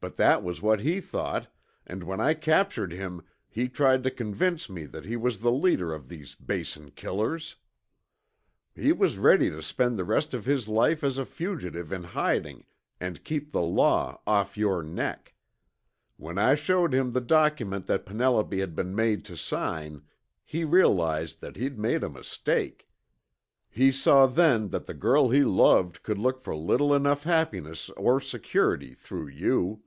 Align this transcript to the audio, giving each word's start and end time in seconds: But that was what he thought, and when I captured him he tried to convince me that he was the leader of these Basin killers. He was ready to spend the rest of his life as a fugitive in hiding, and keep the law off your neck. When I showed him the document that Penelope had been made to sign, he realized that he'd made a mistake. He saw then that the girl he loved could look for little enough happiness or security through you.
But 0.00 0.16
that 0.16 0.42
was 0.42 0.60
what 0.60 0.80
he 0.80 1.00
thought, 1.00 1.50
and 1.86 2.04
when 2.04 2.20
I 2.20 2.34
captured 2.34 2.92
him 2.92 3.22
he 3.48 3.70
tried 3.70 4.04
to 4.04 4.10
convince 4.10 4.68
me 4.68 4.84
that 4.84 5.06
he 5.06 5.16
was 5.16 5.40
the 5.40 5.50
leader 5.50 5.94
of 5.94 6.10
these 6.10 6.34
Basin 6.34 6.90
killers. 6.90 7.56
He 8.74 8.92
was 8.92 9.16
ready 9.16 9.48
to 9.48 9.62
spend 9.62 9.98
the 9.98 10.04
rest 10.04 10.34
of 10.34 10.44
his 10.44 10.68
life 10.68 11.02
as 11.02 11.16
a 11.16 11.24
fugitive 11.24 11.90
in 11.90 12.02
hiding, 12.04 12.66
and 13.00 13.24
keep 13.24 13.50
the 13.52 13.62
law 13.62 14.20
off 14.26 14.58
your 14.58 14.82
neck. 14.82 15.32
When 16.18 16.36
I 16.36 16.54
showed 16.54 16.92
him 16.92 17.12
the 17.12 17.22
document 17.22 17.86
that 17.86 18.04
Penelope 18.04 18.58
had 18.60 18.76
been 18.76 18.94
made 18.94 19.24
to 19.24 19.38
sign, 19.38 20.02
he 20.44 20.64
realized 20.66 21.40
that 21.40 21.56
he'd 21.56 21.78
made 21.78 22.02
a 22.02 22.10
mistake. 22.10 22.90
He 23.70 23.90
saw 23.90 24.26
then 24.26 24.68
that 24.68 24.84
the 24.84 24.92
girl 24.92 25.30
he 25.30 25.44
loved 25.44 26.02
could 26.02 26.18
look 26.18 26.42
for 26.42 26.54
little 26.54 26.92
enough 26.94 27.22
happiness 27.22 27.88
or 27.96 28.20
security 28.20 28.92
through 28.92 29.28
you. 29.28 29.80